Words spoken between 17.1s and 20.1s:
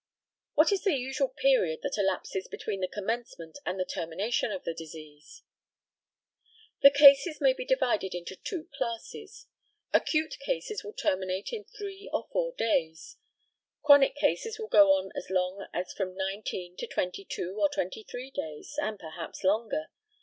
two or twenty three days, and perhaps longer.